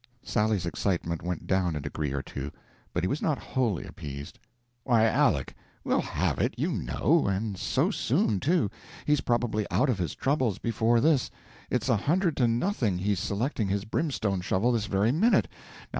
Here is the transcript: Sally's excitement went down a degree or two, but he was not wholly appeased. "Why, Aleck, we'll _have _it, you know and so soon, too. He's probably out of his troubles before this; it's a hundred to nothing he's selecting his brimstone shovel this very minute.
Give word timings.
Sally's 0.23 0.65
excitement 0.65 1.21
went 1.21 1.45
down 1.45 1.75
a 1.75 1.79
degree 1.79 2.11
or 2.11 2.23
two, 2.23 2.51
but 2.91 3.03
he 3.03 3.07
was 3.07 3.21
not 3.21 3.37
wholly 3.37 3.85
appeased. 3.85 4.39
"Why, 4.83 5.03
Aleck, 5.05 5.55
we'll 5.83 6.01
_have 6.01 6.37
_it, 6.37 6.55
you 6.57 6.71
know 6.71 7.27
and 7.27 7.55
so 7.55 7.91
soon, 7.91 8.39
too. 8.39 8.71
He's 9.05 9.21
probably 9.21 9.67
out 9.69 9.91
of 9.91 9.99
his 9.99 10.15
troubles 10.15 10.57
before 10.57 10.99
this; 11.01 11.29
it's 11.69 11.87
a 11.87 11.97
hundred 11.97 12.35
to 12.37 12.47
nothing 12.47 12.97
he's 12.97 13.19
selecting 13.19 13.67
his 13.67 13.85
brimstone 13.85 14.41
shovel 14.41 14.71
this 14.71 14.87
very 14.87 15.11
minute. 15.11 15.47